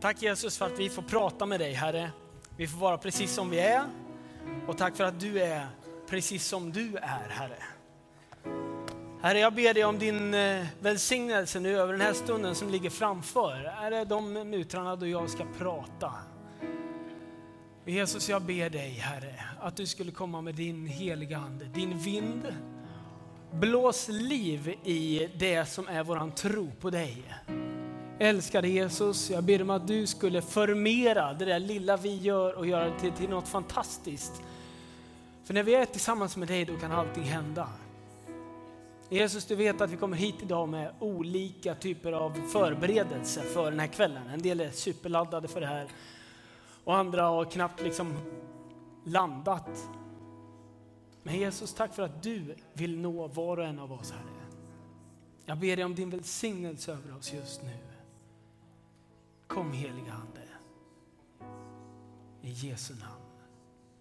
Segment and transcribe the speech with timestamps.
[0.00, 2.10] Tack Jesus för att vi får prata med dig Herre.
[2.56, 3.84] Vi får vara precis som vi är.
[4.66, 5.66] Och tack för att du är
[6.08, 7.62] precis som du är Herre.
[9.22, 12.90] Herre, jag ber dig om din eh, välsignelse nu över den här stunden som ligger
[12.90, 13.74] framför.
[13.82, 16.12] Är det de minuterna då jag ska prata?
[17.86, 22.54] Jesus, jag ber dig Herre, att du skulle komma med din heliga Ande, din vind.
[23.52, 27.24] Blås liv i det som är våran tro på dig.
[28.22, 32.66] Älskade Jesus, jag ber om att du skulle förmera det där lilla vi gör och
[32.66, 34.42] göra det till, till något fantastiskt.
[35.44, 37.68] För när vi är tillsammans med dig, då kan allting hända.
[39.08, 43.80] Jesus, du vet att vi kommer hit idag med olika typer av förberedelser för den
[43.80, 44.28] här kvällen.
[44.28, 45.88] En del är superladdade för det här
[46.84, 48.16] och andra har knappt liksom
[49.04, 49.88] landat.
[51.22, 54.24] Men Jesus, tack för att du vill nå var och en av oss, Herre.
[55.46, 57.89] Jag ber dig om din välsignelse över oss just nu.
[59.50, 60.48] Kom heliga Ande.
[62.42, 63.24] I Jesu namn.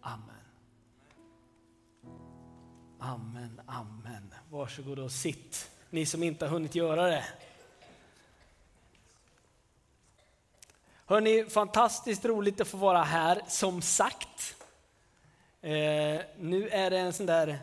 [0.01, 0.35] Amen.
[2.99, 4.33] Amen, amen.
[4.49, 7.25] Varsågod och sitt, ni som inte har hunnit göra det.
[11.05, 14.55] Hörni, fantastiskt roligt att få vara här, som sagt.
[15.61, 17.59] Eh, nu är det en sån där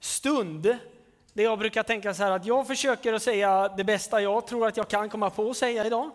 [0.00, 0.78] stund
[1.36, 4.66] det jag brukar tänka så här att jag försöker att säga det bästa jag tror
[4.66, 6.10] att jag kan komma på att säga idag.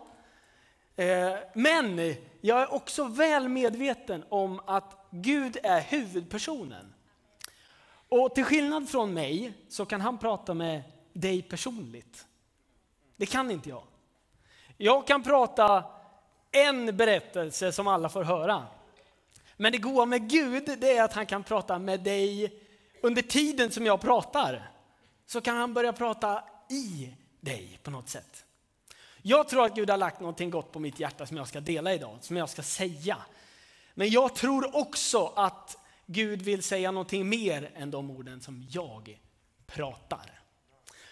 [0.96, 6.94] Eh, men jag är också väl medveten om att Gud är huvudpersonen.
[8.10, 10.82] Och till skillnad från mig så kan han prata med
[11.14, 12.26] dig personligt.
[13.16, 13.84] Det kan inte jag.
[14.78, 15.84] Jag kan prata
[16.52, 18.66] en berättelse som alla får höra.
[19.58, 22.54] Men det goda med Gud det är att han kan prata med dig
[23.02, 24.70] under tiden som jag pratar.
[25.32, 28.46] Så kan han börja prata i dig på något sätt.
[29.22, 31.94] Jag tror att Gud har lagt någonting gott på mitt hjärta som jag ska dela
[31.94, 33.18] idag, som jag ska säga.
[33.94, 39.20] Men jag tror också att Gud vill säga någonting mer än de orden som jag
[39.66, 40.42] pratar.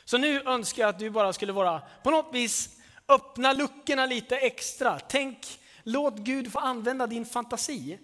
[0.05, 4.37] Så nu önskar jag att du bara skulle vara på något vis öppna luckorna lite
[4.37, 4.99] extra.
[4.99, 7.99] Tänk, låt Gud få använda din fantasi.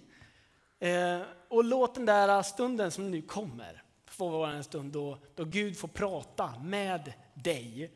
[0.79, 5.45] Eh, och låt den där stunden som nu kommer får vara en stund då, då
[5.45, 7.91] Gud får prata med dig.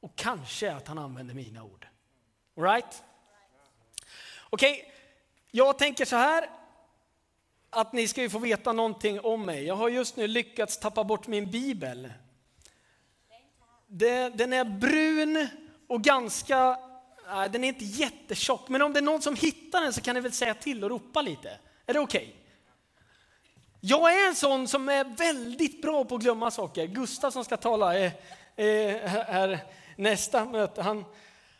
[0.00, 1.86] Och kanske att han använder mina ord.
[2.56, 3.02] Alright?
[4.50, 4.92] Okej, okay.
[5.50, 6.50] jag tänker så här
[7.70, 9.64] att ni ska ju få veta någonting om mig.
[9.64, 12.12] Jag har just nu lyckats tappa bort min bibel
[13.86, 15.48] den är brun
[15.86, 16.78] och ganska,
[17.28, 20.14] nej, den är inte jättetjock, men om det är någon som hittar den så kan
[20.14, 21.58] ni väl säga till och ropa lite.
[21.86, 22.22] Är det okej?
[22.22, 22.34] Okay?
[23.80, 26.86] Jag är en sån som är väldigt bra på att glömma saker.
[26.86, 28.12] Gustav som ska tala är,
[28.56, 28.94] är,
[29.28, 29.64] är
[29.96, 30.82] nästa möte.
[30.82, 31.04] Han,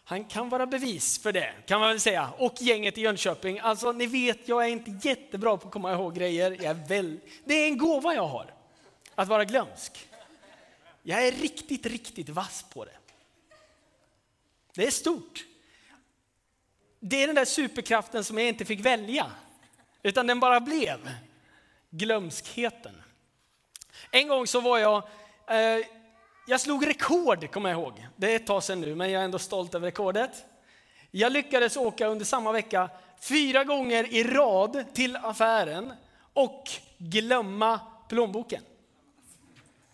[0.04, 2.30] han kan vara bevis för det, kan man väl säga.
[2.38, 3.58] Och gänget i Jönköping.
[3.58, 6.50] Alltså, ni vet, jag är inte jättebra på att komma ihåg grejer.
[6.50, 8.54] Jag är väl, det är en gåva jag har,
[9.14, 10.08] att vara glömsk.
[11.02, 12.96] Jag är riktigt, riktigt vass på det.
[14.74, 15.44] Det är stort.
[17.00, 19.30] Det är den där superkraften som jag inte fick välja,
[20.02, 21.10] utan den bara blev.
[21.96, 23.02] Glömskheten.
[24.10, 25.02] En gång så var jag,
[25.48, 25.86] eh,
[26.46, 28.06] jag slog rekord kommer jag ihåg.
[28.16, 30.44] Det är ett tag sedan nu, men jag är ändå stolt över rekordet.
[31.10, 32.90] Jag lyckades åka under samma vecka
[33.20, 35.92] fyra gånger i rad till affären
[36.32, 38.62] och glömma plånboken.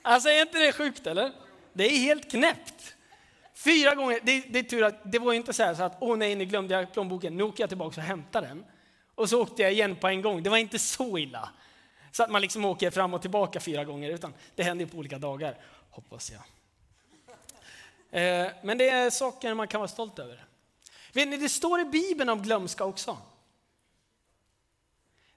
[0.03, 1.33] Alltså är inte det sjukt eller?
[1.73, 2.95] Det är helt knäppt.
[3.55, 6.35] Fyra gånger, det, det är tur att det var inte så, så att åh nej,
[6.35, 8.65] nu glömde jag plånboken, nu åker jag tillbaka och hämtar den.
[9.15, 11.51] Och så åkte jag igen på en gång, det var inte så illa.
[12.13, 15.19] Så att man liksom åker fram och tillbaka fyra gånger, utan det händer på olika
[15.19, 15.59] dagar,
[15.91, 16.43] hoppas jag.
[18.11, 20.45] Eh, men det är saker man kan vara stolt över.
[21.13, 23.19] Vet ni, det står i Bibeln om glömska också.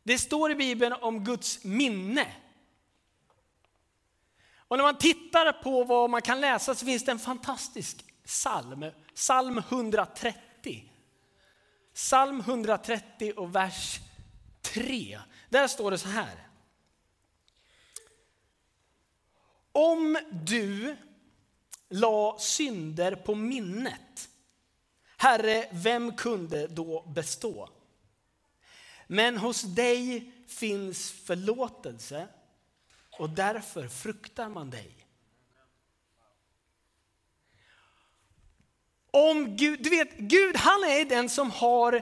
[0.03, 2.27] Det står i Bibeln om Guds minne.
[4.67, 8.85] Och när man tittar på vad man kan läsa så finns det en fantastisk psalm,
[9.15, 10.91] psalm 130.
[11.93, 13.99] Psalm 130 och vers
[14.61, 15.19] 3.
[15.49, 16.44] Där står det så här.
[19.75, 20.95] Om du
[21.89, 24.29] la synder på minnet,
[25.17, 27.69] Herre, vem kunde då bestå?
[29.07, 32.27] Men hos dig finns förlåtelse
[33.19, 35.07] och därför fruktar man dig.
[39.11, 42.01] Om Gud, du vet, Gud han är den som har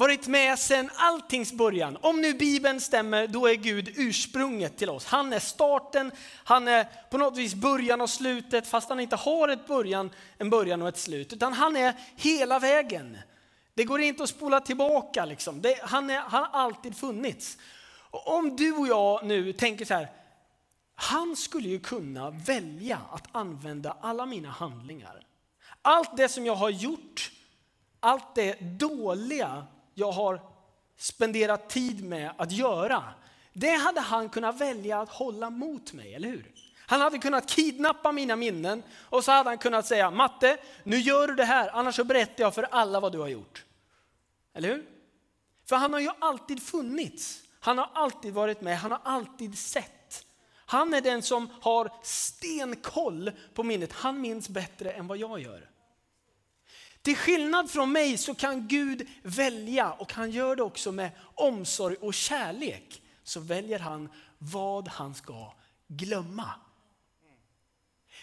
[0.00, 1.98] varit med sedan alltings början.
[2.00, 5.06] Om nu Bibeln stämmer, då är Gud ursprunget till oss.
[5.06, 6.12] Han är starten,
[6.44, 10.50] han är på något vis början och slutet, fast han inte har ett början, en
[10.50, 11.32] början och ett slut.
[11.32, 13.18] Utan han är hela vägen.
[13.74, 15.24] Det går inte att spola tillbaka.
[15.24, 15.62] Liksom.
[15.62, 17.58] Det, han, är, han har alltid funnits.
[18.10, 20.08] Och om du och jag nu tänker så här,
[20.94, 25.26] han skulle ju kunna välja att använda alla mina handlingar.
[25.82, 27.30] Allt det som jag har gjort,
[28.00, 29.66] allt det dåliga
[30.00, 30.40] jag har
[30.96, 33.04] spenderat tid med att göra,
[33.52, 36.52] det hade han kunnat välja att hålla mot mig, eller hur?
[36.86, 41.28] Han hade kunnat kidnappa mina minnen och så hade han kunnat säga, Matte, nu gör
[41.28, 43.64] du det här, annars så berättar jag för alla vad du har gjort.
[44.54, 44.84] Eller hur?
[45.66, 47.42] För han har ju alltid funnits.
[47.60, 50.26] Han har alltid varit med, han har alltid sett.
[50.66, 53.92] Han är den som har stenkoll på minnet.
[53.92, 55.70] Han minns bättre än vad jag gör.
[57.02, 61.96] Till skillnad från mig så kan Gud välja och han gör det också med omsorg
[61.96, 63.02] och kärlek.
[63.22, 64.08] Så väljer han
[64.38, 65.52] vad han ska
[65.86, 66.50] glömma.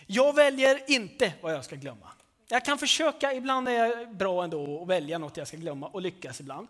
[0.06, 2.12] Jag väljer inte vad jag ska glömma.
[2.48, 6.02] Jag kan försöka, ibland är jag bra ändå att välja något jag ska glömma och
[6.02, 6.68] lyckas ibland.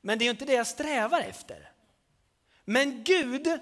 [0.00, 1.72] Men det är inte det jag strävar efter.
[2.64, 3.58] Men Gud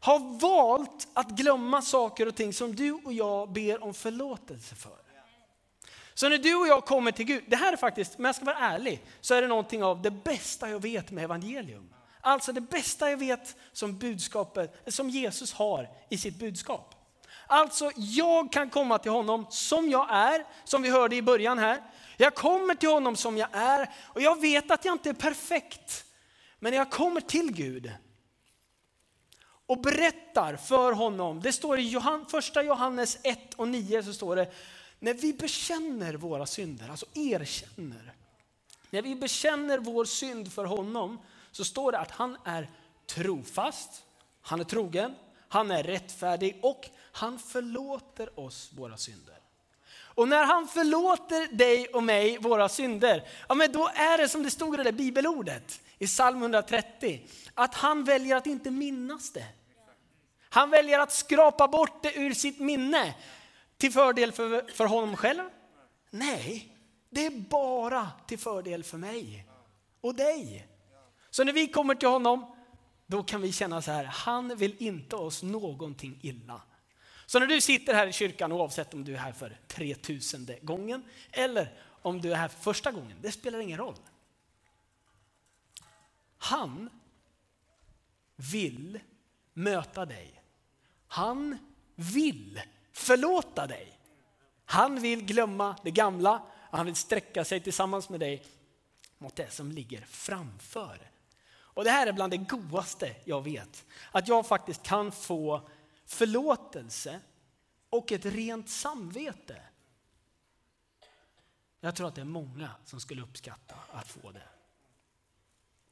[0.00, 5.07] har valt att glömma saker och ting som du och jag ber om förlåtelse för.
[6.18, 8.44] Så när du och jag kommer till Gud, det här är faktiskt, om jag ska
[8.44, 11.94] vara ärlig, så är det någonting av det bästa jag vet med evangelium.
[12.20, 16.94] Alltså det bästa jag vet som budskapet, som Jesus har i sitt budskap.
[17.46, 21.82] Alltså jag kan komma till honom som jag är, som vi hörde i början här.
[22.16, 26.04] Jag kommer till honom som jag är och jag vet att jag inte är perfekt.
[26.58, 27.92] Men när jag kommer till Gud
[29.66, 32.00] och berättar för honom, det står i
[32.30, 34.52] första Johannes 1 och 9 så står det,
[34.98, 38.14] när vi bekänner våra synder, alltså erkänner,
[38.90, 41.18] när vi bekänner vår synd för honom
[41.52, 42.70] så står det att han är
[43.06, 44.04] trofast,
[44.40, 45.14] han är trogen,
[45.48, 49.38] han är rättfärdig och han förlåter oss våra synder.
[49.90, 54.42] Och när han förlåter dig och mig våra synder, ja men då är det som
[54.42, 59.32] det stod i det där bibelordet i psalm 130, att han väljer att inte minnas
[59.32, 59.46] det.
[60.48, 63.14] Han väljer att skrapa bort det ur sitt minne
[63.78, 65.42] till fördel för, för honom själv?
[66.10, 66.76] Nej,
[67.10, 69.46] det är bara till fördel för mig
[70.00, 70.68] och dig.
[71.30, 72.56] Så när vi kommer till honom,
[73.06, 76.62] då kan vi känna så här, han vill inte oss någonting illa.
[77.26, 81.02] Så när du sitter här i kyrkan, oavsett om du är här för 3000 gången
[81.30, 83.96] eller om du är här för första gången, det spelar ingen roll.
[86.38, 86.90] Han
[88.36, 89.00] vill
[89.52, 90.42] möta dig.
[91.06, 91.58] Han
[91.94, 92.60] vill
[92.98, 93.98] förlåta dig.
[94.64, 98.44] Han vill glömma det gamla, han vill sträcka sig tillsammans med dig
[99.18, 101.10] mot det som ligger framför.
[101.50, 103.86] Och det här är bland det godaste jag vet.
[104.12, 105.68] Att jag faktiskt kan få
[106.06, 107.20] förlåtelse
[107.90, 109.62] och ett rent samvete.
[111.80, 114.48] Jag tror att det är många som skulle uppskatta att få det.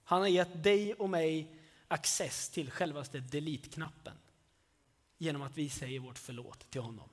[0.04, 4.14] Han har gett dig och mig access till självaste delete-knappen
[5.18, 7.08] genom att vi säger vårt förlåt till honom.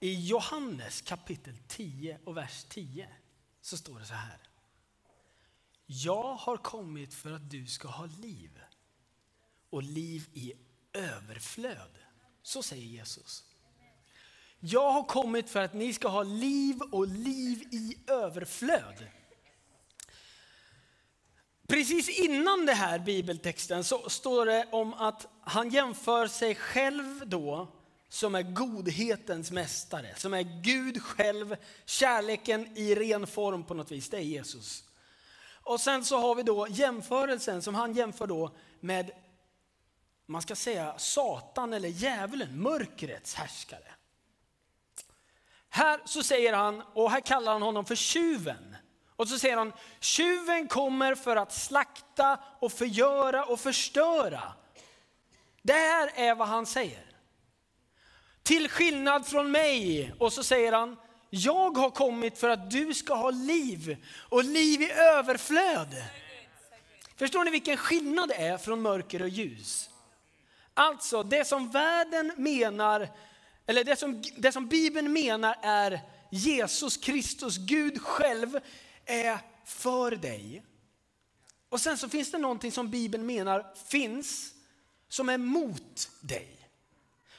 [0.00, 3.08] I Johannes kapitel 10 och vers 10
[3.60, 4.38] så står det så här.
[5.86, 8.60] Jag har kommit för att du ska ha liv
[9.70, 10.52] och liv i
[10.92, 11.98] överflöd.
[12.42, 13.44] Så säger Jesus.
[14.60, 19.08] Jag har kommit för att ni ska ha liv och liv i överflöd.
[21.66, 27.68] Precis innan det här bibeltexten så står det om att han jämför sig själv då
[28.08, 34.10] som är godhetens mästare, som är Gud själv, kärleken i ren form på något vis,
[34.10, 34.84] det är Jesus.
[35.64, 39.10] Och sen så har vi då jämförelsen som han jämför då med,
[40.26, 43.94] man ska säga Satan eller djävulen, mörkrets härskare.
[45.68, 48.76] Här så säger han, och här kallar han honom för tjuven.
[49.16, 54.42] Och så säger han, tjuven kommer för att slakta och förgöra och förstöra.
[55.62, 57.04] Det här är vad han säger.
[58.42, 60.12] Till skillnad från mig.
[60.18, 60.96] Och så säger han,
[61.30, 63.96] jag har kommit för att du ska ha liv
[64.28, 66.04] och liv i överflöd.
[67.16, 69.90] Förstår ni vilken skillnad det är från mörker och ljus?
[70.74, 73.08] Alltså det som världen menar,
[73.66, 78.60] eller det som, det som Bibeln menar är Jesus Kristus, Gud själv,
[79.06, 80.62] är för dig.
[81.68, 84.54] Och sen så finns det någonting som Bibeln menar finns
[85.08, 86.48] som är mot dig.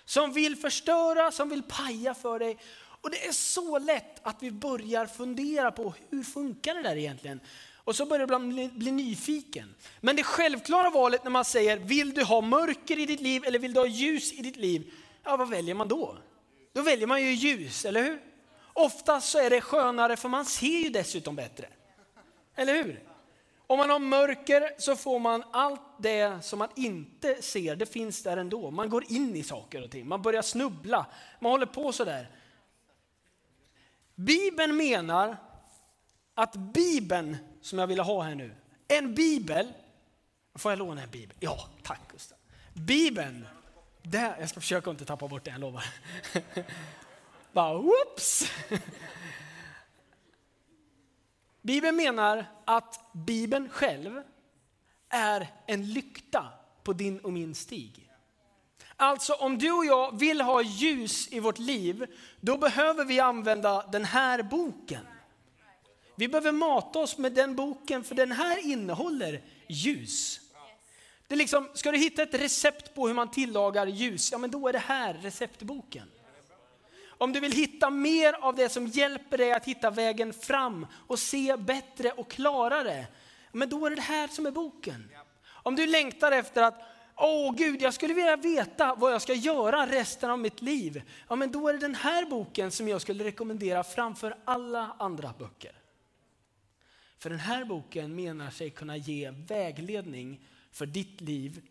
[0.06, 2.58] Som vill förstöra, som vill paja för dig.
[3.02, 7.40] Och det är så lätt att vi börjar fundera på hur funkar det där egentligen?
[7.76, 9.76] Och så börjar man bli, bli nyfiken.
[10.02, 13.60] Men det självklara valet när man säger, vill du ha mörker i ditt liv eller
[13.60, 14.94] vill du ha ljus i ditt liv?
[15.24, 16.18] Ja, vad väljer man då?
[16.74, 18.35] Då väljer man ju ljus, eller hur?
[18.78, 21.68] Oftast så är det skönare för man ser ju dessutom bättre.
[22.56, 23.04] Eller hur?
[23.68, 28.24] Om man har mörker så får man allt det som man inte ser, det finns
[28.24, 28.72] där ändå.
[28.72, 31.06] Man går in i saker och ting, man börjar snubbla,
[31.40, 32.30] man håller på sådär.
[34.16, 35.38] Bibeln menar
[36.34, 38.56] att Bibeln, som jag ville ha här nu,
[38.88, 39.74] en bibel,
[40.56, 41.38] får jag låna en bibel?
[41.40, 42.38] Ja, tack Gustav.
[42.74, 43.48] Bibeln,
[44.02, 45.86] där, jag ska försöka inte tappa bort det, jag lovar.
[47.56, 48.52] Bara whoops!
[51.62, 54.22] Bibeln menar att Bibeln själv
[55.10, 56.48] är en lykta
[56.84, 58.10] på din och min stig.
[58.96, 62.06] Alltså om du och jag vill ha ljus i vårt liv,
[62.40, 65.08] då behöver vi använda den här boken.
[66.16, 70.40] Vi behöver mata oss med den boken för den här innehåller ljus.
[71.28, 74.52] Det är liksom, ska du hitta ett recept på hur man tillagar ljus, ja men
[74.52, 76.12] då är det här receptboken.
[77.18, 81.20] Om du vill hitta mer av det som hjälper dig att hitta vägen fram och
[81.20, 83.08] se bättre och klarare,
[83.52, 85.10] men då är det det här som är boken.
[85.48, 86.82] Om du längtar efter att
[87.18, 91.02] Åh oh, Gud, jag skulle vilja veta vad jag ska göra resten av mitt liv.
[91.30, 95.34] Ja, men då är det den här boken som jag skulle rekommendera framför alla andra
[95.40, 95.72] böcker.
[97.18, 100.42] För den här boken menar sig kunna ge vägledning
[100.72, 101.62] för ditt liv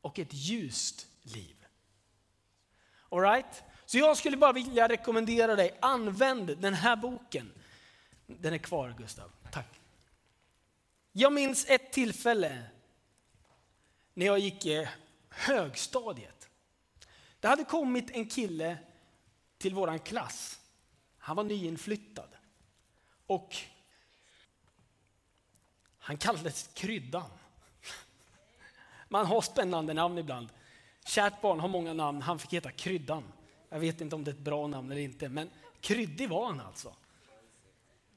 [0.00, 1.66] och ett ljust liv.
[3.08, 3.62] All right?
[3.86, 7.52] Så jag skulle bara vilja rekommendera dig, använd den här boken.
[8.26, 9.80] Den är kvar Gustav, tack.
[11.12, 12.62] Jag minns ett tillfälle
[14.14, 14.88] när jag gick i
[15.28, 16.48] högstadiet.
[17.40, 18.78] Det hade kommit en kille
[19.58, 20.60] till våran klass.
[21.18, 22.28] Han var nyinflyttad.
[23.26, 23.56] Och
[25.98, 27.30] han kallades Kryddan.
[29.08, 30.48] Man har spännande namn ibland.
[31.04, 33.24] Kärt barn har många namn, han fick heta Kryddan.
[33.76, 36.60] Jag vet inte om det är ett bra namn eller inte, men kryddig var han
[36.60, 36.92] alltså.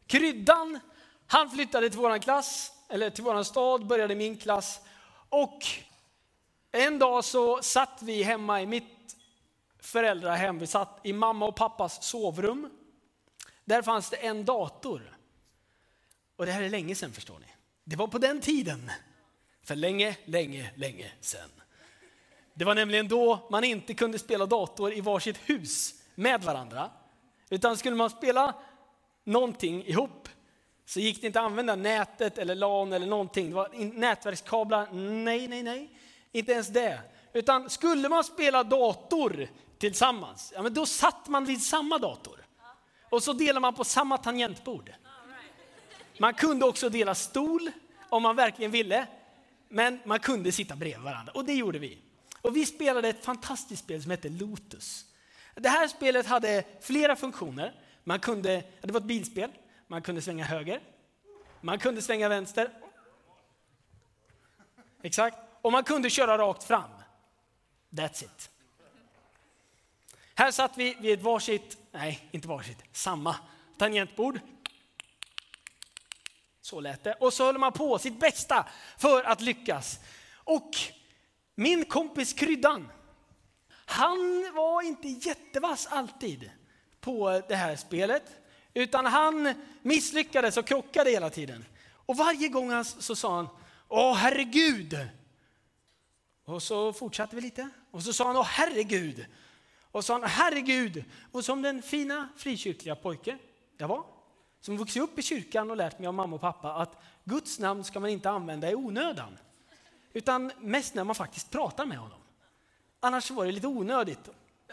[0.07, 0.79] Kryddan,
[1.27, 4.81] han flyttade till våran klass, eller till våran stad, började min klass.
[5.29, 5.59] Och
[6.71, 9.15] en dag så satt vi hemma i mitt
[9.79, 12.69] föräldrahem, vi satt i mamma och pappas sovrum.
[13.65, 15.17] Där fanns det en dator.
[16.35, 17.47] Och det här är länge sedan förstår ni.
[17.83, 18.91] Det var på den tiden.
[19.63, 21.49] För länge, länge, länge sedan.
[22.59, 26.89] Det var nämligen då man inte kunde spela dator i varsitt hus med varandra.
[27.49, 28.53] Utan skulle man spela
[29.23, 30.29] någonting ihop
[30.85, 33.49] så gick det inte att använda nätet eller LAN eller någonting.
[33.49, 35.89] Det var nätverkskablar, nej, nej, nej.
[36.31, 36.99] Inte ens det.
[37.33, 39.47] Utan skulle man spela dator
[39.77, 42.45] tillsammans, ja, men då satt man vid samma dator.
[43.09, 44.93] Och så delade man på samma tangentbord.
[46.17, 47.71] Man kunde också dela stol
[48.09, 49.07] om man verkligen ville.
[49.69, 52.08] Men man kunde sitta bredvid varandra och det gjorde vi.
[52.41, 55.05] Och vi spelade ett fantastiskt spel som hette Lotus.
[55.55, 57.75] Det här spelet hade flera funktioner.
[58.03, 59.51] Man kunde, det var ett bilspel,
[59.87, 60.81] man kunde svänga höger,
[61.61, 62.71] man kunde svänga vänster.
[65.01, 65.37] Exakt.
[65.61, 66.89] Och man kunde köra rakt fram.
[67.89, 68.49] That's it.
[70.35, 73.35] Här satt vi vid ett varsitt, nej inte varsitt, samma
[73.77, 74.39] tangentbord.
[76.61, 77.13] Så lät det.
[77.13, 78.67] Och så höll man på sitt bästa
[78.97, 79.99] för att lyckas.
[80.33, 80.71] Och
[81.59, 82.91] min kompis Kryddan,
[83.85, 86.51] han var inte jättevass alltid
[87.01, 88.23] på det här spelet.
[88.73, 91.65] Utan han misslyckades och krockade hela tiden.
[91.91, 93.47] Och varje gång han, så sa han,
[93.87, 94.97] Åh herregud!
[96.45, 97.69] Och så fortsatte vi lite.
[97.91, 99.25] Och så sa han, Åh herregud!
[99.91, 101.03] Och så sa han, herregud!
[101.31, 103.37] Och som den fina frikyrkliga pojke
[103.77, 104.03] jag var,
[104.61, 107.83] som vuxit upp i kyrkan och lärt mig av mamma och pappa att Guds namn
[107.83, 109.37] ska man inte använda i onödan.
[110.13, 112.19] Utan mest när man faktiskt pratar med honom.
[112.99, 114.29] Annars var det lite onödigt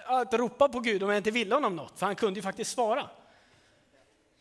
[0.07, 2.71] att ropa på Gud om jag inte ville honom något, för han kunde ju faktiskt
[2.71, 3.11] svara.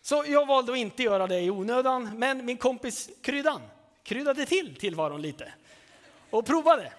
[0.01, 3.61] Så jag valde att inte göra det i onödan, men min kompis Kryddan
[4.03, 5.53] kryddade till tillvaron lite
[6.29, 6.93] och provade.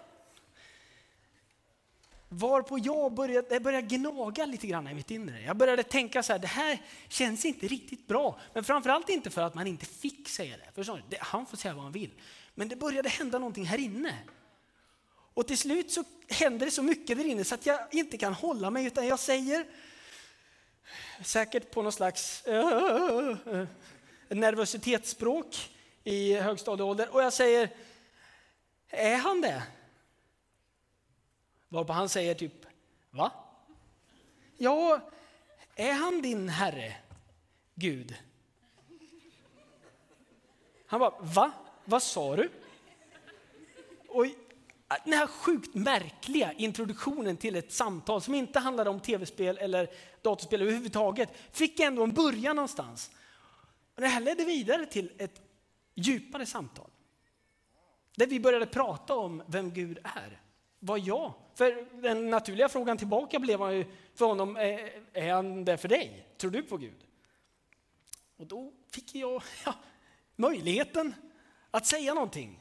[2.29, 5.43] Varpå jag började, jag började gnaga lite grann i mitt inre.
[5.43, 8.39] Jag började tänka så här, det här känns inte riktigt bra.
[8.53, 10.73] Men framförallt inte för att man inte fick säga det.
[10.75, 11.17] Förstår ni?
[11.21, 12.11] Han får säga vad han vill.
[12.59, 14.19] Men det började hända någonting här inne.
[15.35, 18.33] Och till slut så händer det så mycket där inne så att jag inte kan
[18.33, 19.67] hålla mig utan jag säger,
[21.25, 23.67] säkert på någon slags uh,
[24.29, 25.71] nervositetsspråk
[26.05, 27.71] i högstadieålder, och jag säger,
[28.89, 29.63] är han det?
[31.69, 32.67] Varpå han säger typ,
[33.11, 33.33] va?
[34.57, 35.01] Ja,
[35.75, 36.97] är han din Herre,
[37.75, 38.15] Gud?
[40.87, 41.53] Han bara, va?
[41.89, 42.51] Vad sa du?
[44.09, 44.27] Och
[45.05, 49.91] den här sjukt märkliga introduktionen till ett samtal som inte handlade om tv-spel eller
[50.23, 53.11] datorspel överhuvudtaget fick ändå en början någonstans.
[53.95, 55.43] Och det här ledde vidare till ett
[55.95, 56.91] djupare samtal.
[58.17, 60.41] Där vi började prata om vem Gud är.
[60.79, 61.33] Vad jag?
[61.55, 66.27] För den naturliga frågan tillbaka blev ju för honom, är han det för dig?
[66.37, 67.05] Tror du på Gud?
[68.37, 69.75] Och då fick jag ja,
[70.37, 71.15] möjligheten
[71.77, 72.61] att säga någonting.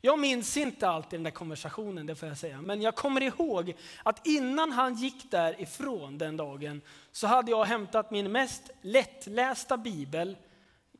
[0.00, 2.62] Jag minns inte allt i den där konversationen, det får jag säga.
[2.62, 6.80] Men jag kommer ihåg att innan han gick därifrån den dagen
[7.12, 10.36] så hade jag hämtat min mest lättlästa bibel,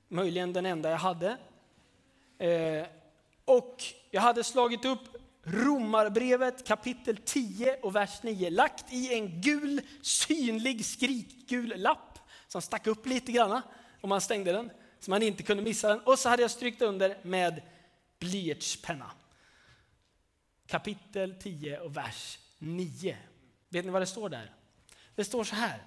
[0.09, 1.37] möjligen den enda jag hade.
[2.39, 2.87] Eh,
[3.45, 5.01] och jag hade slagit upp
[5.43, 12.19] Romarbrevet kapitel 10 och vers 9, lagt i en gul, synlig, skrikgul lapp
[12.49, 13.63] som stack upp lite grann
[14.01, 14.71] om man stängde den,
[15.01, 16.01] så man inte kunde missa den.
[16.01, 17.63] Och så hade jag strykt under med
[18.19, 19.11] blyertspenna.
[20.67, 23.17] Kapitel 10 och vers 9.
[23.69, 24.55] Vet ni vad det står där?
[25.15, 25.83] Det står så här.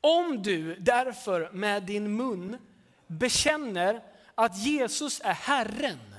[0.00, 2.56] Om du därför med din mun
[3.06, 4.02] bekänner
[4.34, 6.14] att Jesus är Herren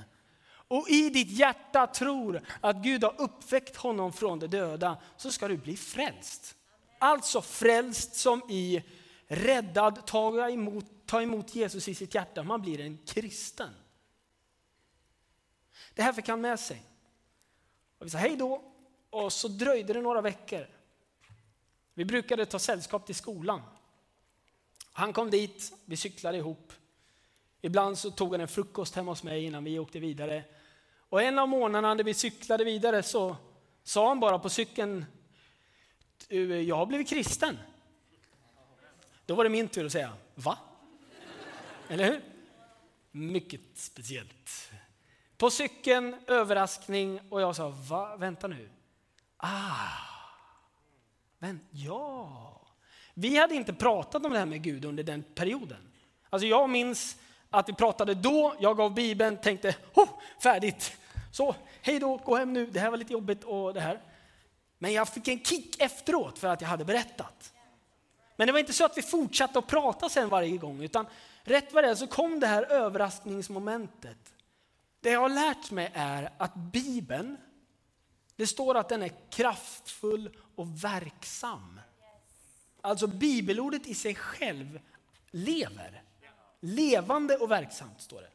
[0.68, 5.48] och i ditt hjärta tror att Gud har uppväckt honom från de döda så ska
[5.48, 6.56] du bli frälst.
[7.00, 8.84] Alltså frälst som i
[9.28, 12.44] räddad, ta emot, ta emot Jesus i sitt hjärta.
[12.44, 13.70] Man blir en kristen.
[15.94, 16.82] Det här fick han med sig.
[17.98, 18.64] Och vi sa hej då
[19.10, 20.68] och så dröjde det några veckor.
[21.94, 23.62] Vi brukade ta sällskap till skolan.
[24.92, 26.74] Han kom dit, vi cyklade ihop.
[27.62, 30.44] Ibland så tog han en frukost hemma hos mig innan vi åkte vidare.
[31.10, 33.38] Och en av månaderna när vi cyklade vidare så
[33.84, 35.06] sa han bara på cykeln,
[36.68, 37.58] jag har blivit kristen.
[39.26, 40.58] Då var det min tur att säga, va?
[41.88, 42.22] Eller hur?
[43.12, 44.72] Mycket speciellt.
[45.38, 48.16] På cykeln, överraskning och jag sa, va?
[48.16, 48.70] Vänta nu.
[49.38, 49.88] Ah,
[51.40, 52.62] men ja.
[53.14, 55.92] Vi hade inte pratat om det här med Gud under den perioden.
[56.30, 57.18] Alltså jag minns
[57.50, 60.10] att vi pratade då, jag gav Bibeln, tänkte, oh,
[60.44, 60.98] färdigt.
[61.32, 64.02] Så, hej då, gå hem nu, det här var lite jobbigt och det här.
[64.78, 67.54] Men jag fick en kick efteråt för att jag hade berättat.
[68.36, 71.06] Men det var inte så att vi fortsatte att prata sen varje gång, utan
[71.44, 74.34] rätt vad det är så kom det här överraskningsmomentet.
[75.00, 77.38] Det jag har lärt mig är att Bibeln,
[78.36, 81.80] det står att den är kraftfull och verksam.
[82.82, 84.80] Alltså bibelordet i sig själv
[85.32, 86.04] lever.
[86.60, 88.32] Levande och verksamt står det.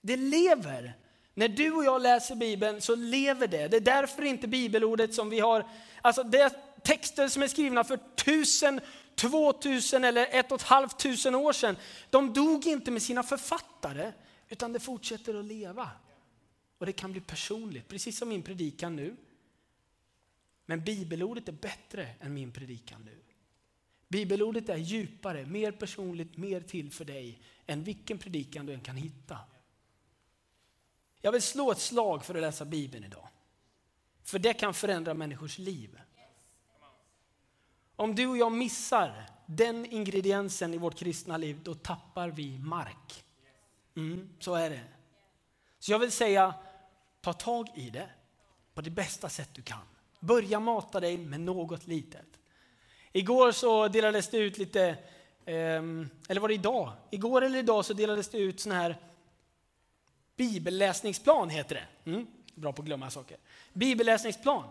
[0.00, 0.96] Det lever.
[1.38, 3.68] När du och jag läser Bibeln så lever det.
[3.68, 5.66] Det är därför inte bibelordet som vi har,
[6.02, 8.80] alltså det är texter som är skrivna för tusen,
[9.14, 11.76] två tusen eller ett och ett halvt tusen år sedan.
[12.10, 14.12] De dog inte med sina författare,
[14.48, 15.90] utan det fortsätter att leva.
[16.78, 19.16] Och det kan bli personligt, precis som min predikan nu.
[20.66, 23.18] Men bibelordet är bättre än min predikan nu.
[24.08, 28.96] Bibelordet är djupare, mer personligt, mer till för dig än vilken predikan du än kan
[28.96, 29.38] hitta.
[31.26, 33.28] Jag vill slå ett slag för att läsa Bibeln idag.
[34.22, 36.00] För det kan förändra människors liv.
[37.96, 43.24] Om du och jag missar den ingrediensen i vårt kristna liv, då tappar vi mark.
[43.96, 44.80] Mm, så är det.
[45.78, 46.54] Så jag vill säga,
[47.20, 48.08] ta tag i det
[48.74, 49.86] på det bästa sätt du kan.
[50.20, 52.40] Börja mata dig med något litet.
[53.12, 54.98] Igår så delades det ut lite,
[55.44, 56.92] ehm, eller var det idag?
[57.10, 58.96] Igår eller idag så delades det ut sådana här
[60.36, 62.10] bibelläsningsplan heter det.
[62.10, 63.36] Mm, bra på att glömma saker.
[63.72, 64.64] Bibelläsningsplan.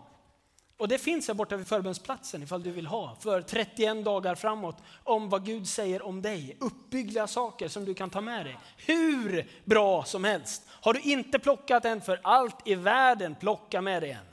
[0.78, 4.76] Och det finns här borta vid förbundsplatsen ifall du vill ha för 31 dagar framåt
[5.04, 6.56] om vad Gud säger om dig.
[6.60, 8.58] Uppbyggliga saker som du kan ta med dig.
[8.76, 10.62] Hur bra som helst.
[10.68, 14.26] Har du inte plockat en för allt i världen, plocka med dig en.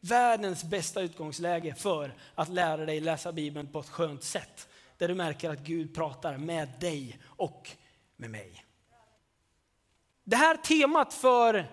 [0.00, 4.68] Världens bästa utgångsläge för att lära dig läsa Bibeln på ett skönt sätt.
[4.98, 7.70] Där du märker att Gud pratar med dig och
[8.16, 8.63] med mig.
[10.24, 11.70] Det här temat för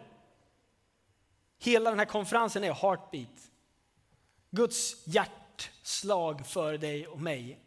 [1.60, 3.52] hela den här konferensen är Heartbeat.
[4.52, 7.60] Guds hjärtslag för dig och mig.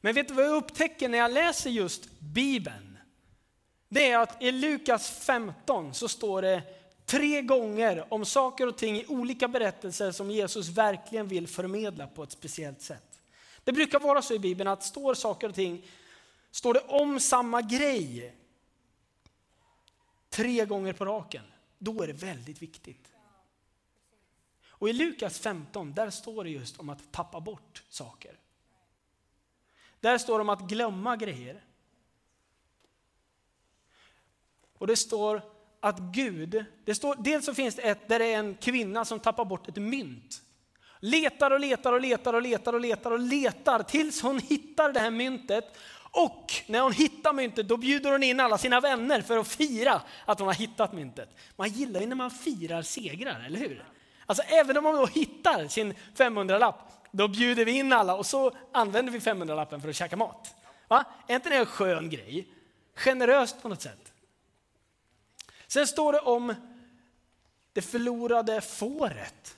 [0.00, 2.98] Men vet du vad jag upptäcker när jag läser just Bibeln?
[3.88, 6.62] Det är att i Lukas 15 så står det
[7.06, 12.22] tre gånger om saker och ting i olika berättelser som Jesus verkligen vill förmedla på
[12.22, 13.20] ett speciellt sätt.
[13.64, 15.86] Det brukar vara så i Bibeln att står saker och ting,
[16.50, 18.34] står det om samma grej
[20.30, 21.44] tre gånger på raken,
[21.78, 23.12] då är det väldigt viktigt.
[24.66, 28.38] Och i Lukas 15, där står det just om att tappa bort saker.
[30.00, 31.64] Där står det om att glömma grejer.
[34.78, 35.42] Och det står
[35.80, 39.20] att Gud, det står, dels så finns det ett där det är en kvinna som
[39.20, 40.42] tappar bort ett mynt.
[41.00, 45.00] Letar och letar och letar och letar och letar och letar tills hon hittar det
[45.00, 45.76] här myntet.
[46.12, 50.02] Och när hon hittar myntet då bjuder hon in alla sina vänner för att fira
[50.24, 51.28] att hon har hittat myntet.
[51.56, 53.84] Man gillar ju när man firar segrar, eller hur?
[54.26, 58.56] Alltså även om man då hittar sin 500-lapp, då bjuder vi in alla och så
[58.72, 60.54] använder vi 500-lappen för att käka mat.
[60.88, 61.04] Va?
[61.26, 62.48] Är inte det en skön grej?
[62.94, 64.12] Generöst på något sätt.
[65.66, 66.54] Sen står det om
[67.72, 69.56] det förlorade fåret.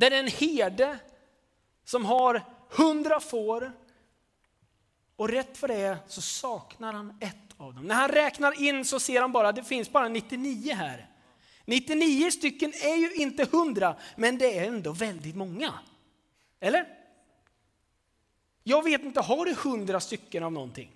[0.00, 0.98] Där är en herde
[1.84, 3.72] som har hundra får
[5.16, 7.86] och rätt för det så saknar han ett av dem.
[7.86, 11.08] När han räknar in så ser han bara att det finns bara 99 här.
[11.64, 15.74] 99 stycken är ju inte 100, men det är ändå väldigt många.
[16.60, 16.86] Eller?
[18.62, 20.90] Jag vet inte, har du 100 stycken av någonting?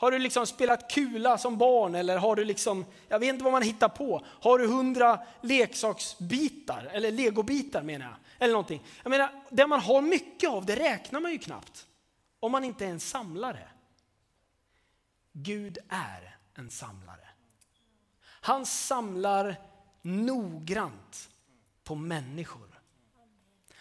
[0.00, 3.52] Har du liksom spelat kula som barn eller har du liksom, jag vet inte vad
[3.52, 4.24] man hittar på.
[4.26, 8.16] Har du hundra leksaksbitar, eller legobitar menar jag.
[8.38, 8.82] Eller någonting.
[9.02, 11.86] Jag menar, det man har mycket av det räknar man ju knappt.
[12.40, 13.68] Om man inte är en samlare.
[15.32, 17.28] Gud är en samlare.
[18.22, 19.56] Han samlar
[20.02, 21.30] noggrant
[21.84, 22.79] på människor.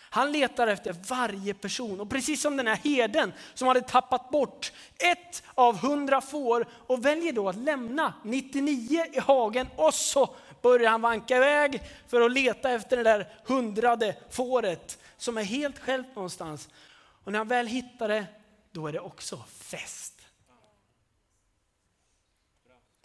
[0.10, 4.72] Han letar efter varje person och precis som den här herden som hade tappat bort
[4.98, 10.91] ett av hundra får och väljer då att lämna 99 i hagen och så börjar
[10.91, 16.04] han vanka iväg för att leta efter det där hundrade fåret som är helt själv
[16.15, 16.69] någonstans.
[17.24, 18.26] Och när han väl hittar det,
[18.72, 20.22] då är det också fest.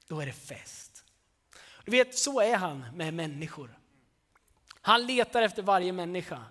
[0.08, 1.04] Då är det fest.
[1.84, 3.78] Du vet, så är han med människor.
[4.80, 6.44] Han letar efter varje människa.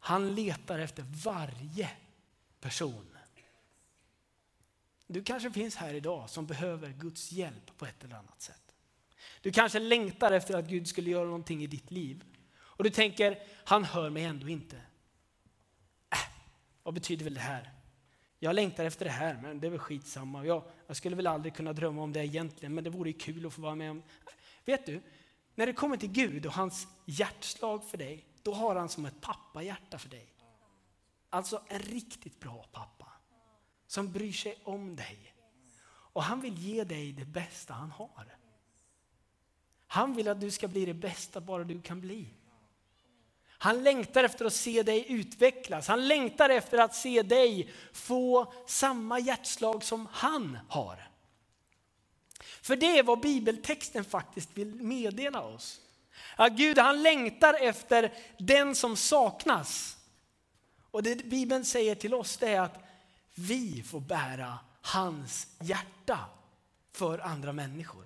[0.00, 1.90] Han letar efter varje
[2.60, 3.16] person.
[5.06, 8.74] Du kanske finns här idag som behöver Guds hjälp på ett eller annat sätt.
[9.40, 12.24] Du kanske längtar efter att Gud skulle göra någonting i ditt liv.
[12.58, 14.76] Och du tänker, han hör mig ändå inte.
[16.10, 16.18] Äh,
[16.82, 17.70] vad betyder väl det här?
[18.38, 20.46] Jag längtar efter det här, men det är väl skitsamma.
[20.46, 23.52] Jag, jag skulle väl aldrig kunna drömma om det egentligen, men det vore kul att
[23.52, 24.02] få vara med om.
[24.64, 25.02] Vet du,
[25.54, 29.20] när det kommer till Gud och hans hjärtslag för dig, då har han som ett
[29.20, 30.34] pappahjärta för dig.
[31.30, 33.06] Alltså en riktigt bra pappa
[33.86, 35.34] som bryr sig om dig.
[36.12, 38.36] Och han vill ge dig det bästa han har.
[39.86, 42.34] Han vill att du ska bli det bästa bara du kan bli.
[43.62, 45.88] Han längtar efter att se dig utvecklas.
[45.88, 51.10] Han längtar efter att se dig få samma hjärtslag som han har.
[52.62, 55.80] För det är vad bibeltexten faktiskt vill meddela oss.
[56.36, 59.96] Att Gud han längtar efter den som saknas.
[60.90, 62.78] Och det Bibeln säger till oss det är att
[63.34, 66.18] vi får bära hans hjärta
[66.92, 68.04] för andra människor.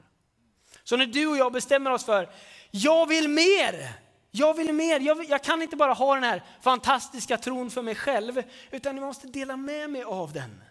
[0.84, 2.30] Så när du och jag bestämmer oss för,
[2.70, 3.92] jag vill mer,
[4.30, 7.82] jag vill mer, jag, vill, jag kan inte bara ha den här fantastiska tron för
[7.82, 10.62] mig själv, utan jag måste dela med mig av den.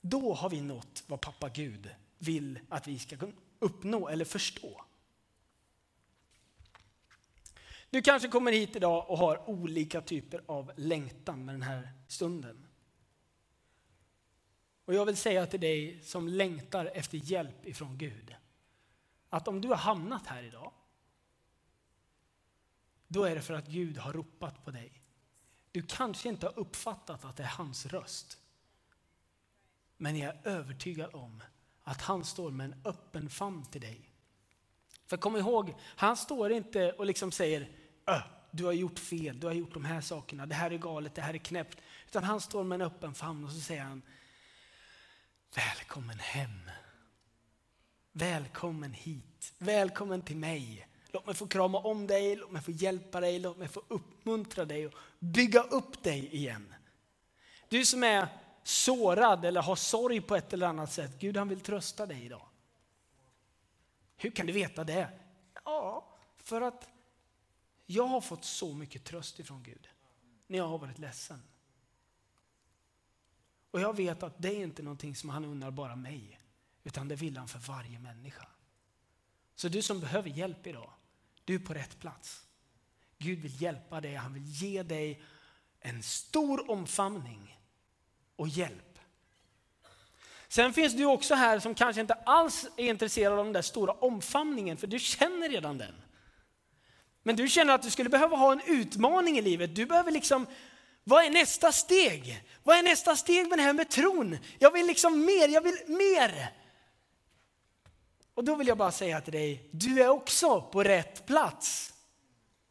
[0.00, 3.16] Då har vi nått vad pappa Gud vill att vi ska
[3.58, 4.84] uppnå eller förstå.
[7.90, 12.66] Du kanske kommer hit idag och har olika typer av längtan med den här stunden.
[14.84, 18.34] Och jag vill säga till dig som längtar efter hjälp ifrån Gud,
[19.28, 20.72] att om du har hamnat här idag,
[23.08, 25.02] då är det för att Gud har ropat på dig.
[25.72, 28.38] Du kanske inte har uppfattat att det är hans röst.
[29.96, 31.42] Men jag är övertygad om
[31.82, 34.12] att han står med en öppen famn till dig.
[35.06, 37.77] För kom ihåg, han står inte och liksom säger
[38.08, 41.14] Äh, du har gjort fel, du har gjort de här sakerna, det här är galet,
[41.14, 41.78] det här är knäppt.
[42.06, 44.02] Utan han står med en öppen famn och så säger han,
[45.54, 46.70] välkommen hem.
[48.12, 50.88] Välkommen hit, välkommen till mig.
[51.12, 54.64] Låt mig få krama om dig, låt mig få hjälpa dig, låt mig få uppmuntra
[54.64, 56.74] dig och bygga upp dig igen.
[57.68, 58.28] Du som är
[58.62, 62.48] sårad eller har sorg på ett eller annat sätt, Gud han vill trösta dig idag.
[64.16, 65.08] Hur kan du veta det?
[65.64, 66.88] Ja, för att
[67.90, 69.88] jag har fått så mycket tröst ifrån Gud
[70.46, 71.42] när jag har varit ledsen.
[73.70, 76.40] Och jag vet att det är inte någonting som han unnar bara mig,
[76.84, 78.46] utan det vill han för varje människa.
[79.54, 80.92] Så du som behöver hjälp idag,
[81.44, 82.46] du är på rätt plats.
[83.18, 85.22] Gud vill hjälpa dig, han vill ge dig
[85.80, 87.58] en stor omfamning
[88.36, 88.98] och hjälp.
[90.48, 93.92] Sen finns du också här som kanske inte alls är intresserad av den där stora
[93.92, 95.94] omfamningen, för du känner redan den.
[97.28, 99.74] Men du känner att du skulle behöva ha en utmaning i livet.
[99.74, 100.46] Du behöver liksom,
[101.04, 102.44] vad är nästa steg?
[102.62, 104.38] Vad är nästa steg med det här med tron?
[104.58, 106.52] Jag vill liksom mer, jag vill mer.
[108.34, 111.94] Och då vill jag bara säga till dig, du är också på rätt plats.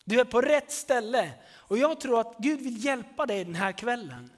[0.04, 1.32] Du är på rätt ställe.
[1.54, 4.32] Och jag tror att Gud vill hjälpa dig den här kvällen.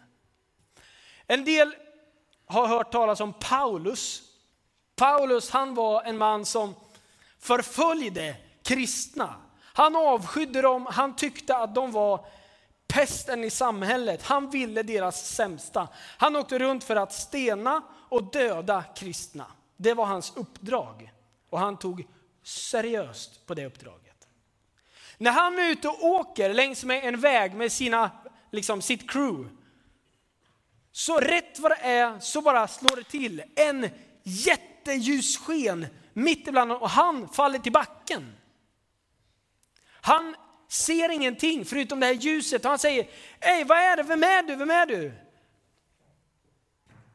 [1.27, 1.75] En del
[2.45, 4.23] har hört talas om Paulus.
[4.95, 6.75] Paulus han var en man som
[7.37, 9.35] förföljde kristna.
[9.79, 12.25] Han avskydde dem, han tyckte att de var
[12.87, 14.23] pesten i samhället.
[14.23, 15.87] Han ville deras sämsta.
[16.17, 19.45] Han åkte runt för att stena och döda kristna.
[19.77, 21.11] Det var hans uppdrag.
[21.49, 22.07] Och han tog
[22.43, 24.27] seriöst på det uppdraget.
[25.17, 28.11] När han är ute och åker längs med en väg med sina,
[28.51, 29.49] liksom sitt crew,
[30.91, 33.89] så rätt vad det är så bara slår det till en
[34.23, 38.35] jätteljussken mitt ibland och han faller till backen.
[40.01, 40.35] Han
[40.67, 43.09] ser ingenting förutom det här ljuset och han säger,
[43.39, 45.13] Ej, vad är det, vem är du, vem är du?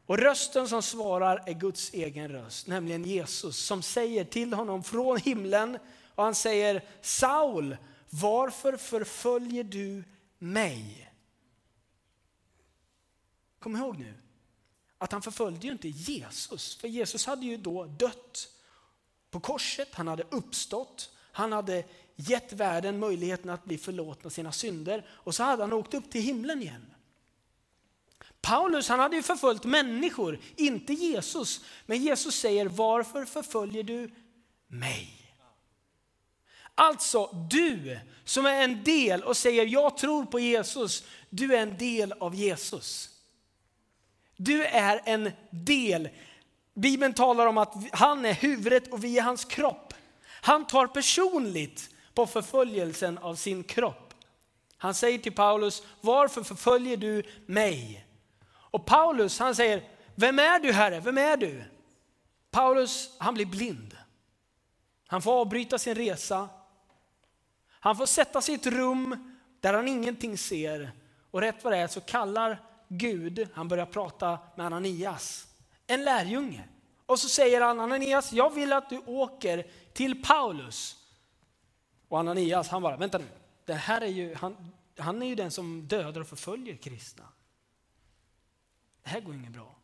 [0.05, 5.17] Och rösten som svarar är Guds egen röst, nämligen Jesus som säger till honom från
[5.17, 5.77] himlen
[6.15, 7.77] och han säger Saul,
[8.09, 10.03] varför förföljer du
[10.37, 11.11] mig?
[13.59, 14.13] Kom ihåg nu
[14.97, 18.47] att han förföljde ju inte Jesus, för Jesus hade ju då dött
[19.31, 21.83] på korset, han hade uppstått, han hade
[22.15, 26.21] gett världen möjligheten att bli förlåtna sina synder och så hade han åkt upp till
[26.21, 26.85] himlen igen.
[28.41, 31.65] Paulus han hade ju förföljt människor, inte Jesus.
[31.85, 34.11] Men Jesus säger, varför förföljer du
[34.67, 35.25] mig?
[36.75, 41.77] Alltså du som är en del och säger jag tror på Jesus, du är en
[41.77, 43.09] del av Jesus.
[44.37, 46.09] Du är en del.
[46.73, 49.93] Bibeln talar om att han är huvudet och vi är hans kropp.
[50.41, 54.13] Han tar personligt på förföljelsen av sin kropp.
[54.77, 58.05] Han säger till Paulus, varför förföljer du mig?
[58.51, 59.83] Och Paulus han säger,
[60.15, 61.63] vem är du Herre, vem är du?
[62.51, 63.97] Paulus han blir blind.
[65.07, 66.49] Han får avbryta sin resa.
[67.69, 70.91] Han får sätta sig i ett rum där han ingenting ser.
[71.31, 75.47] Och rätt vad det är så kallar Gud, han börjar prata med Ananias,
[75.87, 76.63] en lärjunge.
[77.05, 81.04] Och så säger han, Ananias jag vill att du åker till Paulus.
[82.15, 83.27] Och Ananias han bara, vänta nu,
[83.65, 87.27] det här är ju, han, han är ju den som dödar och förföljer kristna
[89.03, 89.75] det här går inget bra.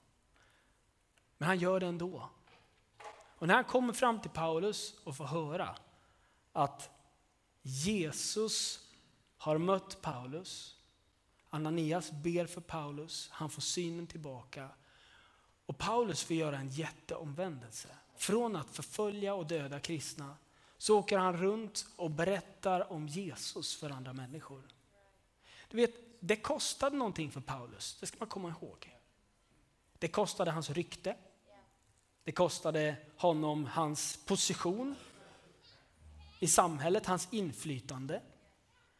[1.38, 2.30] Men han gör det ändå.
[3.38, 5.76] Och när han kommer fram till Paulus och får höra
[6.52, 6.90] att
[7.62, 8.90] Jesus
[9.38, 10.78] har mött Paulus,
[11.50, 14.70] Ananias ber för Paulus, han får synen tillbaka
[15.66, 17.90] och Paulus får göra en jätteomvändelse.
[18.16, 20.36] Från att förfölja och döda kristna
[20.82, 24.62] så åker han runt och berättar om Jesus för andra människor.
[25.70, 28.98] Du vet, det kostade någonting för Paulus, det ska man komma ihåg.
[30.00, 31.16] Det kostade hans rykte.
[32.24, 34.96] Det kostade honom hans position
[36.40, 38.22] i samhället, hans inflytande.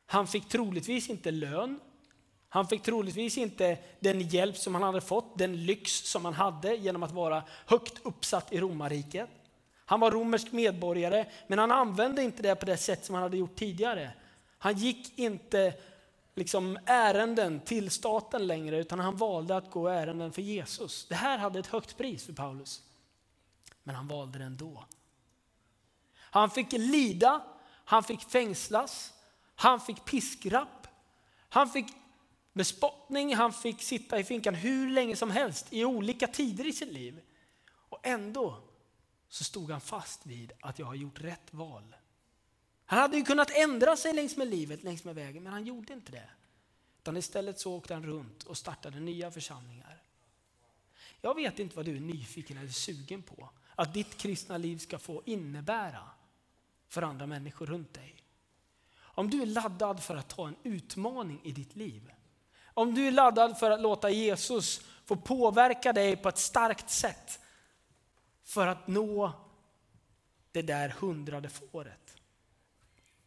[0.06, 1.80] Han fick troligtvis inte lön.
[2.50, 6.76] Han fick troligtvis inte den hjälp som han hade fått, den lyx som han hade
[6.76, 9.30] genom att vara högt uppsatt i romarriket.
[9.92, 13.38] Han var romersk medborgare, men han använde inte det på det sätt som han hade
[13.38, 14.12] gjort tidigare.
[14.58, 15.74] Han gick inte
[16.36, 21.06] liksom ärenden till staten längre, utan han valde att gå ärenden för Jesus.
[21.10, 22.82] Det här hade ett högt pris för Paulus.
[23.84, 24.86] Men han valde det ändå.
[26.18, 27.42] Han fick lida,
[27.86, 29.14] han fick fängslas,
[29.56, 30.88] han fick piskrapp,
[31.50, 31.88] han fick
[32.54, 36.94] bespottning, han fick sitta i finkan hur länge som helst i olika tider i sitt
[36.94, 37.22] liv.
[37.90, 38.58] Och ändå
[39.32, 41.96] så stod han fast vid att jag har gjort rätt val.
[42.86, 45.94] Han hade ju kunnat ändra sig längs med livet, längs med vägen, men han gjorde
[45.94, 46.30] inte det.
[47.00, 50.04] Utan istället så åkte han runt och startade nya församlingar.
[51.22, 55.00] Jag vet inte vad du är nyfiken eller sugen på att ditt kristna liv ska
[55.00, 56.10] få innebära
[56.88, 58.24] för andra människor runt dig.
[58.98, 62.12] Om du är laddad för att ta en utmaning i ditt liv.
[62.74, 67.41] Om du är laddad för att låta Jesus få påverka dig på ett starkt sätt
[68.52, 69.32] för att nå
[70.52, 72.18] det där hundrade fåret.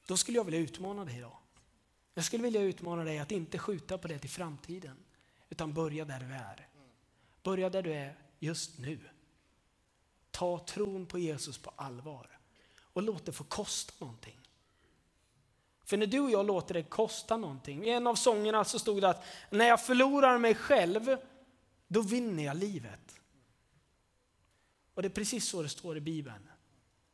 [0.06, 1.36] Då skulle jag vilja utmana dig idag.
[2.14, 4.96] Jag skulle vilja utmana dig att inte skjuta på det till framtiden,
[5.48, 6.68] utan börja där du är.
[7.42, 8.98] Börja där du är just nu.
[10.30, 12.38] Ta tron på Jesus på allvar
[12.78, 14.40] och låt det få kosta någonting.
[15.84, 19.02] För när du och jag låter det kosta någonting, i en av sångerna så stod
[19.02, 21.16] det att när jag förlorar mig själv,
[21.88, 23.20] då vinner jag livet.
[24.94, 26.48] Och det är precis så det står i Bibeln.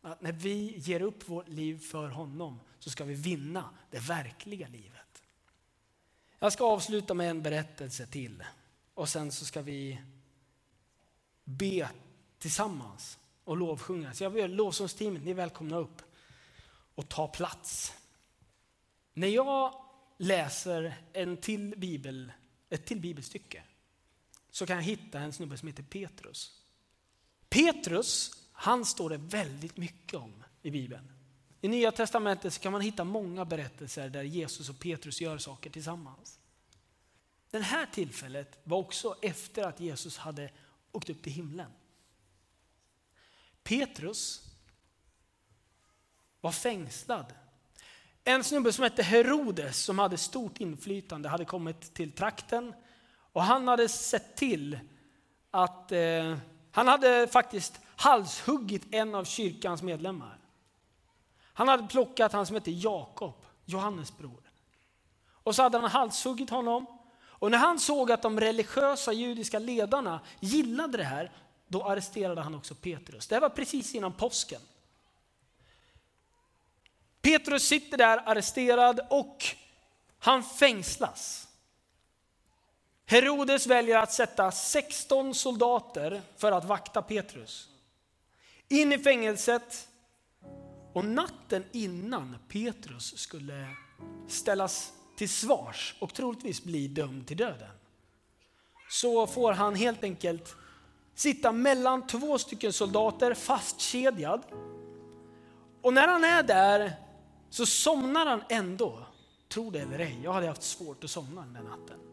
[0.03, 4.69] Att när vi ger upp vårt liv för honom så ska vi vinna det verkliga
[4.69, 5.23] livet.
[6.38, 8.45] Jag ska avsluta med en berättelse till
[8.95, 10.01] och sen så ska vi
[11.45, 11.90] be
[12.38, 14.14] tillsammans och lovsjunga.
[14.14, 16.03] Så jag vill lovsångsteamet, ni är välkomna upp
[16.95, 17.93] och ta plats.
[19.12, 19.75] När jag
[20.19, 22.33] läser en till bibel,
[22.71, 23.62] ett till bibelstycke
[24.51, 26.60] så kan jag hitta en snubbe som heter Petrus.
[27.51, 31.13] Petrus, han står det väldigt mycket om i Bibeln.
[31.61, 36.39] I Nya Testamentet kan man hitta många berättelser där Jesus och Petrus gör saker tillsammans.
[37.51, 40.51] Det här tillfället var också efter att Jesus hade
[40.93, 41.71] åkt upp till himlen.
[43.63, 44.43] Petrus
[46.41, 47.35] var fängslad.
[48.25, 52.75] En snubbe som hette Herodes som hade stort inflytande hade kommit till trakten
[53.33, 54.79] och han hade sett till
[55.51, 56.39] att eh,
[56.73, 60.39] han hade faktiskt halshuggit en av kyrkans medlemmar.
[61.53, 64.41] Han hade plockat han som hette Jakob, Johannes bror.
[65.43, 66.87] Och så hade han halshuggit honom.
[67.23, 71.33] Och när han såg att de religiösa judiska ledarna gillade det här,
[71.69, 73.27] då arresterade han också Petrus.
[73.27, 74.61] Det var precis innan påsken.
[77.21, 79.45] Petrus sitter där arresterad och
[80.19, 81.49] han fängslas.
[83.11, 87.68] Herodes väljer att sätta 16 soldater för att vakta Petrus.
[88.68, 89.88] In i fängelset
[90.92, 93.68] och natten innan Petrus skulle
[94.29, 97.70] ställas till svars och troligtvis bli dömd till döden
[98.90, 100.57] så får han helt enkelt
[101.14, 104.42] sitta mellan två stycken soldater fastkedjad.
[105.83, 106.92] Och när han är där
[107.51, 109.07] så somnar han ändå.
[109.49, 112.10] Tro det eller ej, jag hade haft svårt att somna den natten.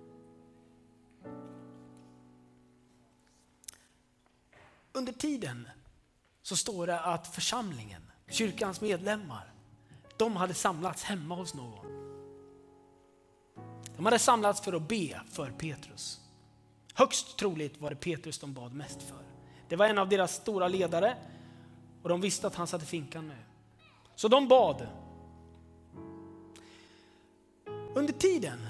[4.97, 5.67] Under tiden
[6.41, 9.53] så står det att församlingen, kyrkans medlemmar,
[10.17, 11.85] de hade samlats hemma hos någon.
[13.95, 16.19] De hade samlats för att be för Petrus.
[16.93, 19.23] Högst troligt var det Petrus de bad mest för.
[19.69, 21.17] Det var en av deras stora ledare
[22.03, 23.37] och de visste att han satt i finkan nu.
[24.15, 24.87] Så de bad.
[27.95, 28.67] Under tiden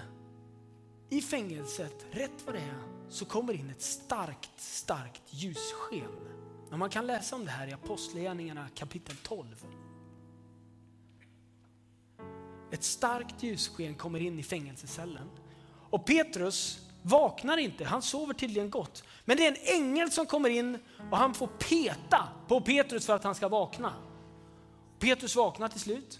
[1.09, 6.11] i fängelset, rätt vad det är, så kommer in ett starkt, starkt ljussken.
[6.71, 9.65] Och man kan läsa om det här i Apostlagärningarna kapitel 12.
[12.71, 15.29] Ett starkt ljussken kommer in i fängelsecellen.
[15.89, 19.03] Och Petrus vaknar inte, han sover tydligen gott.
[19.25, 20.77] Men det är en ängel som kommer in
[21.11, 23.93] och han får peta på Petrus för att han ska vakna.
[24.99, 26.19] Petrus vaknar till slut.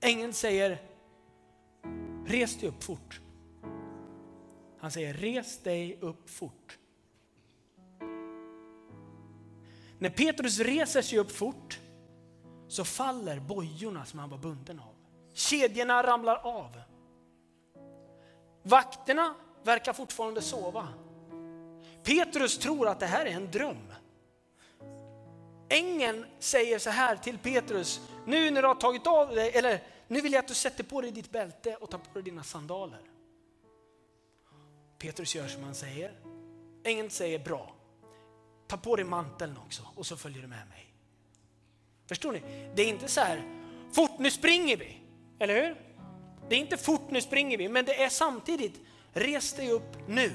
[0.00, 0.82] Ängeln säger,
[2.26, 3.20] res dig upp fort.
[4.86, 6.78] Han säger res dig upp fort.
[9.98, 11.80] När Petrus reser sig upp fort
[12.68, 14.94] så faller bojorna som han var bunden av.
[15.32, 16.80] Kedjorna ramlar av.
[18.62, 20.88] Vakterna verkar fortfarande sova.
[22.02, 23.92] Petrus tror att det här är en dröm.
[25.68, 30.20] Ängeln säger så här till Petrus, nu när du har tagit av dig, eller nu
[30.20, 33.15] vill jag att du sätter på dig ditt bälte och tar på dig dina sandaler.
[34.98, 36.12] Petrus gör som han säger.
[36.84, 37.74] Ängeln säger bra,
[38.66, 40.92] ta på dig manteln också och så följer du med mig.
[42.06, 42.40] Förstår ni?
[42.74, 43.42] Det är inte så här,
[43.92, 45.00] fort nu springer vi,
[45.38, 45.76] eller hur?
[46.48, 48.80] Det är inte fort nu springer vi, men det är samtidigt,
[49.12, 50.32] res dig upp nu.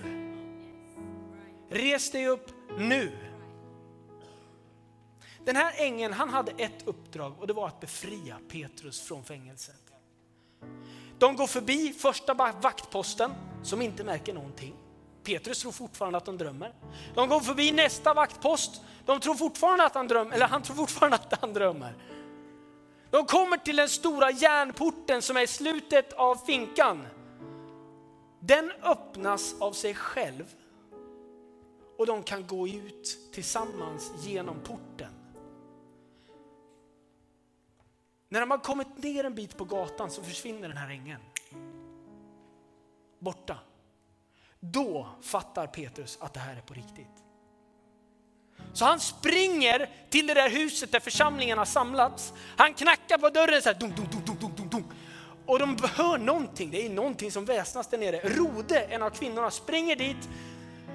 [1.69, 3.11] Res dig upp nu.
[5.45, 9.90] Den här ängeln han hade ett uppdrag och det var att befria Petrus från fängelset.
[11.21, 13.31] De går förbi första vaktposten
[13.63, 14.75] som inte märker någonting.
[15.23, 16.73] Petrus tror fortfarande att de drömmer.
[17.15, 18.81] De går förbi nästa vaktpost.
[19.05, 21.95] De tror fortfarande att han drömmer, eller han tror fortfarande att han drömmer.
[23.09, 27.07] De kommer till den stora järnporten som är i slutet av finkan.
[28.39, 30.45] Den öppnas av sig själv
[31.97, 35.20] och de kan gå ut tillsammans genom porten.
[38.31, 41.21] När de har kommit ner en bit på gatan så försvinner den här ängeln.
[43.19, 43.57] Borta.
[44.59, 47.23] Då fattar Petrus att det här är på riktigt.
[48.73, 52.33] Så han springer till det där huset där församlingen har samlats.
[52.57, 54.83] Han knackar på dörren så här, dum, dum, dum, dum, dum, dum.
[55.45, 58.19] Och de hör någonting, det är någonting som väsnas där nere.
[58.29, 60.29] Rode, en av kvinnorna, springer dit,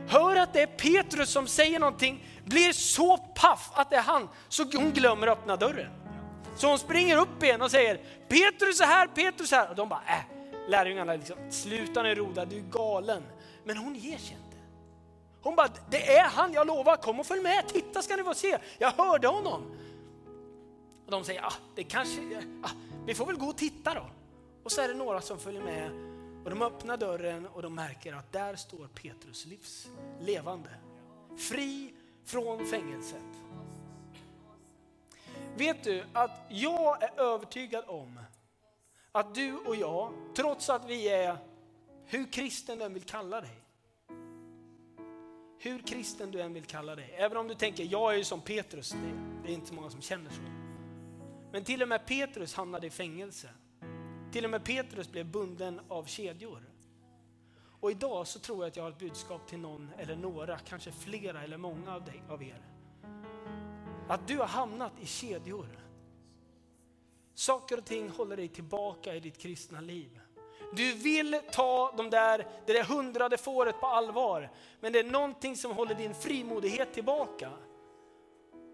[0.09, 4.29] hör att det är Petrus som säger någonting, blir så paff att det är han,
[4.49, 6.06] så hon glömmer öppna dörren.
[6.57, 9.71] Så hon springer upp igen och säger Petrus är här, Petrus är här.
[9.71, 13.23] Och de bara, äh, lärjungarna liksom, sluta nu Roda, du är galen.
[13.65, 14.57] Men hon ger sig inte.
[15.43, 18.35] Hon bara, det är han, jag lovar, kom och följ med, titta ska ni få
[18.35, 18.59] se.
[18.79, 19.77] Jag hörde honom.
[21.05, 22.21] Och de säger, ah, det kanske,
[22.63, 22.71] ah,
[23.07, 24.07] vi får väl gå och titta då.
[24.65, 25.91] Och så är det några som följer med
[26.45, 29.89] och de öppnar dörren och de märker att där står Petrus livs
[30.21, 30.71] levande.
[31.37, 31.95] Fri
[32.25, 33.23] från fängelset.
[35.57, 38.21] Vet du att jag är övertygad om
[39.13, 41.39] att du och jag, trots att vi är
[42.05, 43.61] hur kristen du än vill kalla dig.
[45.59, 47.15] Hur kristen du än vill kalla dig.
[47.19, 48.99] Även om du tänker, jag är ju som Petrus, det,
[49.45, 50.41] det är inte så många som känner så.
[51.53, 53.49] Men till och med Petrus hamnade i fängelse.
[54.33, 56.63] Till och med Petrus blev bunden av kedjor.
[57.81, 60.93] Och idag så tror jag att jag har ett budskap till någon eller några, kanske
[60.93, 62.76] flera eller många av, dig, av er.
[64.09, 65.87] Att du har hamnat i kedjor.
[67.35, 70.21] Saker och ting håller dig tillbaka i ditt kristna liv.
[70.73, 74.51] Du vill ta de där, det där hundrade fåret på allvar,
[74.81, 77.51] men det är någonting som håller din frimodighet tillbaka.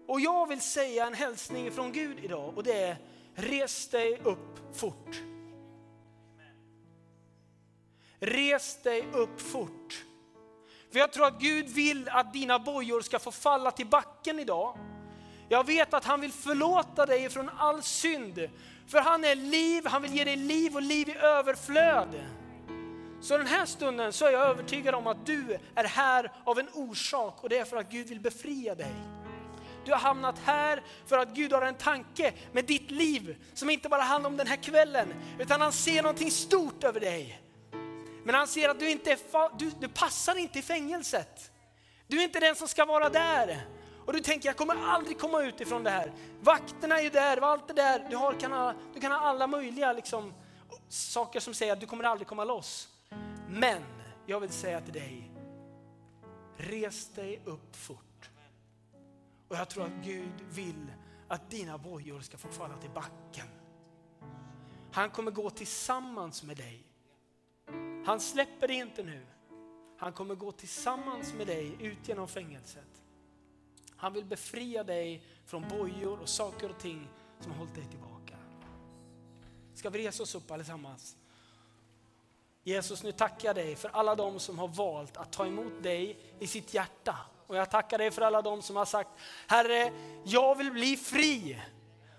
[0.07, 2.97] Och jag vill säga en hälsning från Gud idag och det är
[3.35, 5.21] res dig upp fort.
[8.19, 10.05] Res dig upp fort.
[10.91, 14.77] För jag tror att Gud vill att dina bojor ska få falla till backen idag.
[15.53, 18.49] Jag vet att han vill förlåta dig från all synd.
[18.87, 22.23] För han är liv, han vill ge dig liv och liv i överflöd.
[23.21, 26.69] Så den här stunden så är jag övertygad om att du är här av en
[26.73, 28.93] orsak och det är för att Gud vill befria dig.
[29.85, 33.89] Du har hamnat här för att Gud har en tanke med ditt liv som inte
[33.89, 37.41] bara handlar om den här kvällen, utan han ser någonting stort över dig.
[38.23, 41.51] Men han ser att du inte är, du, du passar inte i fängelset.
[42.07, 43.67] Du är inte den som ska vara där.
[44.05, 46.11] Och du tänker, jag kommer aldrig komma ut ifrån det här.
[46.41, 48.07] Vakterna är ju där, allt det där.
[48.09, 50.33] Du, har, kan, ha, du kan ha alla möjliga liksom,
[50.87, 52.89] saker som säger att du kommer aldrig komma loss.
[53.49, 53.83] Men
[54.25, 55.31] jag vill säga till dig,
[56.57, 58.29] res dig upp fort.
[59.47, 60.87] Och jag tror att Gud vill
[61.27, 63.47] att dina bojor ska få falla till backen.
[64.91, 66.83] Han kommer gå tillsammans med dig.
[68.05, 69.25] Han släpper dig inte nu.
[69.97, 73.02] Han kommer gå tillsammans med dig ut genom fängelset.
[74.03, 77.07] Han vill befria dig från bojor och saker och ting
[77.39, 78.35] som har hållit dig tillbaka.
[79.75, 81.15] Ska vi resa oss upp allesammans?
[82.63, 86.17] Jesus, nu tackar jag dig för alla de som har valt att ta emot dig
[86.39, 87.17] i sitt hjärta.
[87.47, 89.09] Och jag tackar dig för alla de som har sagt,
[89.47, 89.91] Herre,
[90.23, 91.61] jag vill bli fri.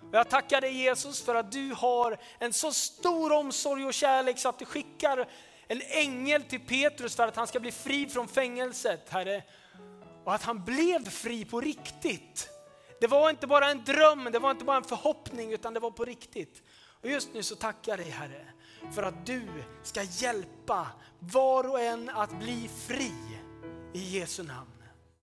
[0.01, 4.39] Och jag tackar dig Jesus för att du har en så stor omsorg och kärlek
[4.39, 5.29] så att du skickar
[5.67, 9.43] en ängel till Petrus för att han ska bli fri från fängelset, Herre.
[10.25, 12.49] Och att han blev fri på riktigt.
[13.01, 15.91] Det var inte bara en dröm, det var inte bara en förhoppning, utan det var
[15.91, 16.63] på riktigt.
[17.03, 18.47] Och just nu så tackar jag dig Herre,
[18.95, 19.49] för att du
[19.83, 20.87] ska hjälpa
[21.19, 23.13] var och en att bli fri
[23.93, 24.74] i Jesu namn.